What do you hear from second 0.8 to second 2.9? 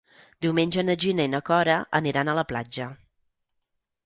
na Gina i na Cora aniran a la platja.